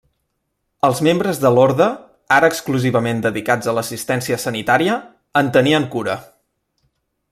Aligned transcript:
Els 0.87 1.01
membres 1.07 1.41
de 1.43 1.51
l'orde, 1.57 1.89
ara 2.39 2.49
exclusivament 2.53 3.23
dedicats 3.27 3.69
a 3.73 3.77
l'assistència 3.79 4.43
sanitària, 4.49 5.01
en 5.43 5.57
tenien 5.59 5.91
cura. 5.97 6.19